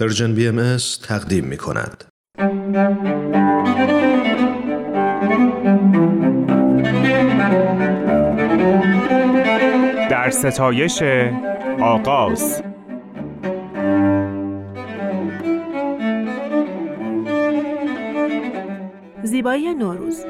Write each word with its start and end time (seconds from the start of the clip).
پرژن 0.00 0.34
بی 0.34 0.48
ام 0.48 0.76
تقدیم 1.02 1.44
می 1.44 1.56
کند. 1.56 2.04
در 10.10 10.30
ستایش 10.30 11.02
آغاز 11.80 12.62
زیبایی 19.22 19.74
نوروز 19.74 20.24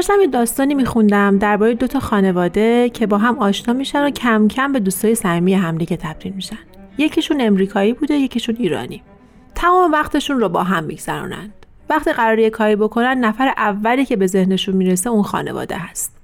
داشتم 0.00 0.20
یه 0.20 0.26
داستانی 0.26 0.74
میخوندم 0.74 1.38
درباره 1.38 1.74
دو 1.74 1.86
تا 1.86 2.00
خانواده 2.00 2.88
که 2.88 3.06
با 3.06 3.18
هم 3.18 3.38
آشنا 3.38 3.74
میشن 3.74 4.04
و 4.04 4.10
کم 4.10 4.48
کم 4.48 4.72
به 4.72 4.80
دوستای 4.80 5.14
صمیمی 5.14 5.54
همدیگه 5.54 5.96
تبدیل 5.96 6.32
میشن. 6.32 6.58
یکیشون 6.98 7.40
امریکایی 7.40 7.92
بوده 7.92 8.14
یکیشون 8.14 8.56
ایرانی. 8.58 9.02
تمام 9.54 9.92
وقتشون 9.92 10.40
رو 10.40 10.48
با 10.48 10.62
هم 10.62 10.84
میگذرونند. 10.84 11.66
وقتی 11.90 12.12
قراری 12.12 12.50
کاری 12.50 12.76
بکنن 12.76 13.18
نفر 13.18 13.54
اولی 13.56 14.04
که 14.04 14.16
به 14.16 14.26
ذهنشون 14.26 14.76
می‌رسه 14.76 15.10
اون 15.10 15.22
خانواده 15.22 15.76
هست. 15.76 16.16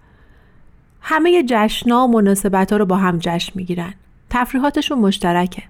همه 1.01 1.43
جشنا 1.43 2.05
و 2.05 2.12
مناسبت 2.12 2.73
ها 2.73 2.77
رو 2.77 2.87
با 2.87 2.97
هم 2.97 3.19
جشن 3.20 3.53
می‌گیرن. 3.55 3.95
تفریحاتشون 4.31 4.98
مشترکه. 4.98 5.62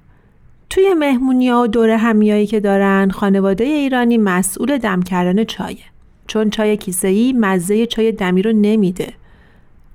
توی 0.70 0.95
مهمونی 0.95 1.48
ها 1.48 1.62
و 1.62 1.66
دور 1.66 1.91
همیایی 1.91 2.47
که 2.47 2.61
دارن 2.61 3.11
خانواده 3.11 3.64
ایرانی 3.64 4.19
مسئول 4.19 4.78
دم 4.78 5.02
کردن 5.02 5.45
چایه. 5.45 5.95
چون 6.26 6.50
چای 6.50 6.76
کیسه 6.76 7.08
ای 7.08 7.32
مزه 7.32 7.86
چای 7.86 8.12
دمی 8.12 8.42
رو 8.42 8.52
نمیده. 8.52 9.12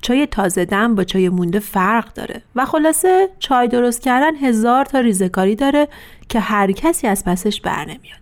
چای 0.02 0.26
تازه 0.26 0.65
دم 0.65 0.96
با 0.96 1.04
چای 1.04 1.29
مونده 1.29 1.60
فرق 1.60 2.13
داره 2.13 2.41
و 2.55 2.65
خلاصه 2.65 3.29
چای 3.40 3.68
درست 3.68 4.01
کردن 4.01 4.35
هزار 4.35 4.85
تا 4.85 4.99
ریزکاری 4.99 5.55
داره 5.55 5.88
که 6.29 6.40
هر 6.40 6.71
کسی 6.71 7.07
از 7.07 7.26
پسش 7.26 7.62
بر 7.62 7.82
نمیاد. 7.85 8.21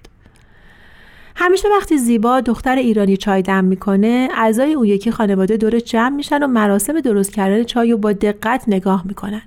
همیشه 1.36 1.68
وقتی 1.78 1.98
زیبا 1.98 2.42
دختر 2.42 2.76
ایرانی 2.76 3.18
چای 3.18 3.42
دم 3.42 3.64
می‌کنه 3.64 4.30
اعضای 4.36 4.74
اون 4.74 4.86
یکی 4.86 5.12
خانواده 5.12 5.58
دور 5.58 5.80
جمع 5.80 6.16
میشن 6.16 6.44
و 6.44 6.48
مراسم 6.48 7.02
درست 7.02 7.34
کردن 7.34 7.64
چای 7.64 7.92
رو 7.92 7.98
با 7.98 8.14
دقت 8.14 8.64
نگاه 8.68 9.04
می‌کنن. 9.08 9.42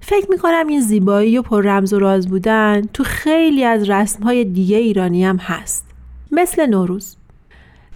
فکر 0.00 0.30
می‌کنم 0.30 0.66
این 0.68 0.80
زیبایی 0.80 1.38
و 1.38 1.42
پر 1.42 1.62
رمز 1.62 1.92
و 1.92 1.98
راز 1.98 2.28
بودن 2.28 2.82
تو 2.92 3.04
خیلی 3.04 3.64
از 3.64 3.90
رسمهای 3.90 4.44
دیگه 4.44 4.76
ایرانی 4.76 5.24
هم 5.24 5.36
هست. 5.36 5.86
مثل 6.30 6.66
نوروز. 6.66 7.16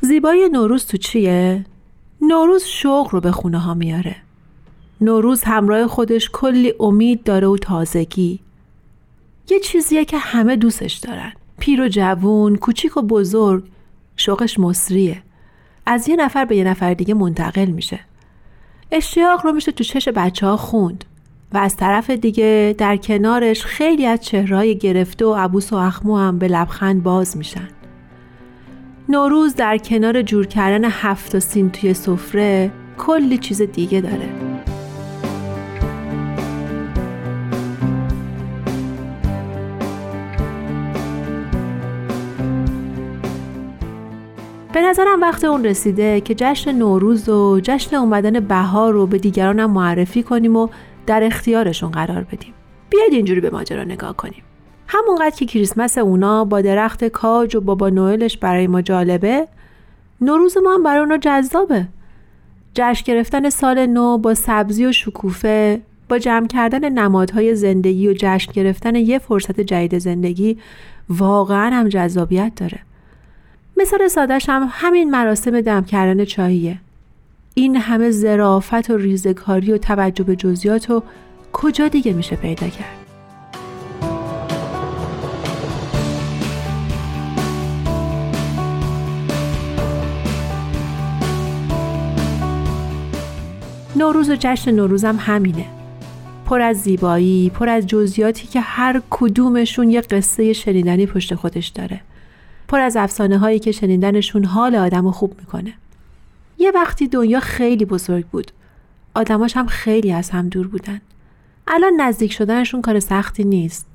زیبایی 0.07 0.49
نوروز 0.49 0.87
تو 0.87 0.97
چیه؟ 0.97 1.65
نوروز 2.21 2.65
شوق 2.65 3.09
رو 3.12 3.21
به 3.21 3.33
خونه 3.33 3.59
ها 3.59 3.75
میاره. 3.75 4.17
نوروز 5.01 5.43
همراه 5.43 5.87
خودش 5.87 6.31
کلی 6.33 6.75
امید 6.81 7.23
داره 7.23 7.47
و 7.47 7.57
تازگی. 7.57 8.41
یه 9.51 9.61
چیزیه 9.61 10.05
که 10.05 10.19
همه 10.19 10.57
دوستش 10.57 10.95
دارن. 10.95 11.33
پیر 11.59 11.81
و 11.83 11.89
جوون، 11.89 12.57
کوچیک 12.57 12.97
و 12.97 13.03
بزرگ، 13.03 13.65
شوقش 14.17 14.59
مصریه. 14.59 15.23
از 15.87 16.09
یه 16.09 16.17
نفر 16.17 16.45
به 16.45 16.57
یه 16.57 16.65
نفر 16.65 16.95
دیگه 16.95 17.15
منتقل 17.15 17.67
میشه. 17.67 18.01
اشتیاق 18.91 19.47
رو 19.47 19.53
میشه 19.53 19.73
تو 19.73 19.84
چش 19.84 20.09
بچه 20.09 20.47
ها 20.47 20.57
خوند. 20.57 21.05
و 21.53 21.59
از 21.59 21.77
طرف 21.77 22.11
دیگه 22.11 22.75
در 22.79 22.97
کنارش 22.97 23.65
خیلی 23.65 24.07
از 24.07 24.21
چهرهای 24.21 24.79
گرفته 24.79 25.27
و 25.27 25.34
عبوس 25.34 25.73
و 25.73 25.77
اخمو 25.77 26.17
هم 26.17 26.39
به 26.39 26.49
لبخند 26.49 27.03
باز 27.03 27.37
میشن. 27.37 27.69
نوروز 29.09 29.55
در 29.55 29.79
کنار 29.79 30.23
جور 30.23 30.47
کردن 30.47 30.85
هفت 30.85 31.39
سین 31.39 31.71
توی 31.71 31.95
سفره 31.95 32.71
کلی 32.99 33.39
چیز 33.39 33.62
دیگه 33.62 34.01
داره. 34.01 34.29
به 44.72 44.83
نظرم 44.83 45.21
وقت 45.21 45.44
اون 45.44 45.65
رسیده 45.65 46.21
که 46.21 46.34
جشن 46.34 46.73
نوروز 46.73 47.28
و 47.28 47.61
جشن 47.61 47.97
اومدن 47.97 48.41
بهار 48.41 48.93
رو 48.93 49.06
به 49.06 49.19
دیگرانم 49.19 49.71
معرفی 49.71 50.23
کنیم 50.23 50.56
و 50.56 50.69
در 51.06 51.25
اختیارشون 51.25 51.91
قرار 51.91 52.23
بدیم. 52.25 52.55
بیاید 52.91 53.12
اینجوری 53.12 53.41
به 53.41 53.50
ماجرا 53.50 53.84
نگاه 53.84 54.17
کنیم. 54.17 54.43
همونقدر 54.87 55.37
که 55.37 55.47
کریسمس 55.47 55.99
اونا 55.99 56.45
با 56.45 56.61
درخت 56.61 57.05
کاج 57.05 57.57
و 57.57 57.61
بابا 57.61 57.89
نوئلش 57.89 58.37
برای 58.37 58.67
ما 58.67 58.83
جالبه 58.83 59.49
نوروز 60.21 60.57
ما 60.65 60.75
هم 60.75 60.83
برای 60.83 61.01
اونا 61.01 61.17
جذابه. 61.17 61.89
جشن 62.75 63.03
گرفتن 63.05 63.51
سال 63.51 63.87
نو 63.87 64.19
با 64.19 64.35
سبزی 64.35 64.87
و 64.87 64.93
شکوفه 64.93 65.81
با 66.09 66.19
جمع 66.19 66.47
کردن 66.47 66.89
نمادهای 66.89 67.55
زندگی 67.55 68.09
و 68.09 68.15
جشن 68.19 68.53
گرفتن 68.53 68.95
یه 68.95 69.19
فرصت 69.19 69.61
جدید 69.61 69.99
زندگی 69.99 70.59
واقعا 71.09 71.71
هم 71.71 71.89
جذابیت 71.89 72.53
داره. 72.57 72.79
مثال 73.77 74.09
سادش 74.09 74.49
هم 74.49 74.69
همین 74.71 75.11
مراسم 75.11 75.61
دم 75.61 75.85
کردن 75.85 76.25
چاییه 76.25 76.79
این 77.55 77.77
همه 77.77 78.11
زرافت 78.11 78.91
و 78.91 78.97
ریزکاری 78.97 79.73
و 79.73 79.79
توجه 79.79 80.25
به 80.25 80.37
جزیات 80.37 80.91
و 80.91 81.03
کجا 81.53 81.89
دیگه 81.89 82.13
میشه 82.13 82.37
پیدا 82.37 82.69
کرد؟ 82.69 83.06
نوروز 93.97 94.31
و 94.31 94.37
جشن 94.39 94.71
نوروزم 94.71 95.17
همینه. 95.21 95.65
پر 96.47 96.61
از 96.61 96.77
زیبایی 96.77 97.51
پر 97.51 97.69
از 97.69 97.87
جزئیاتی 97.87 98.47
که 98.47 98.61
هر 98.61 99.03
کدومشون 99.11 99.91
یه 99.91 100.01
قصه 100.01 100.53
شنیدنی 100.53 101.07
پشت 101.07 101.34
خودش 101.34 101.69
داره. 101.69 102.01
پر 102.69 102.81
از 102.81 102.97
افسانه 102.97 103.39
هایی 103.39 103.59
که 103.59 103.73
شنیدنشون 103.73 104.45
حال 104.45 104.75
آدم 104.75 105.11
خوب 105.11 105.35
می‌کنه. 105.39 105.73
یه 106.59 106.71
وقتی 106.71 107.09
دنیا 107.09 107.41
خیلی 107.41 107.85
بزرگ 107.85 108.27
بود. 108.27 108.51
آدماش 109.15 109.56
هم 109.56 109.67
خیلی 109.67 110.12
از 110.12 110.31
هم 110.31 110.49
دور 110.49 110.67
بودن. 110.67 111.01
الان 111.69 111.93
نزدیک 112.01 112.33
شدنشون 112.33 112.83
کار 112.83 113.01
سختی 113.01 113.45
نیست. 113.45 113.87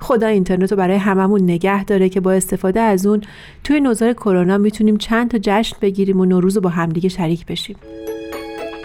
خدا 0.00 0.26
اینترنت 0.26 0.70
رو 0.70 0.78
برای 0.78 0.96
هممون 0.96 1.42
نگه 1.42 1.84
داره 1.84 2.08
که 2.08 2.20
با 2.20 2.32
استفاده 2.32 2.80
از 2.80 3.06
اون 3.06 3.20
توی 3.64 3.80
نوزار 3.80 4.12
کرونا 4.12 4.58
می‌تونیم 4.58 4.96
چند 4.96 5.30
تا 5.30 5.38
جشن 5.42 5.76
بگیریم 5.80 6.20
و 6.20 6.24
نوروز 6.24 6.56
رو 6.56 6.62
با 6.62 6.70
همدیگه 6.70 7.08
شریک 7.08 7.46
بشیم. 7.46 7.76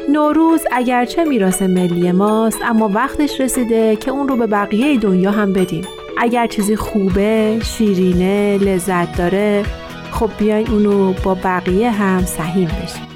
نوروز 0.09 0.61
اگرچه 0.71 1.23
میراث 1.23 1.61
ملی 1.61 2.11
ماست 2.11 2.61
اما 2.61 2.89
وقتش 2.93 3.41
رسیده 3.41 3.95
که 3.95 4.11
اون 4.11 4.27
رو 4.27 4.35
به 4.35 4.47
بقیه 4.47 4.99
دنیا 4.99 5.31
هم 5.31 5.53
بدیم. 5.53 5.83
اگر 6.17 6.47
چیزی 6.47 6.75
خوبه، 6.75 7.59
شیرینه، 7.63 8.57
لذت 8.57 9.17
داره 9.17 9.63
خب 10.11 10.29
بیاین 10.37 10.67
اونو 10.67 11.13
با 11.13 11.33
بقیه 11.43 11.91
هم 11.91 12.25
سهیم 12.25 12.67
بشیم. 12.67 13.14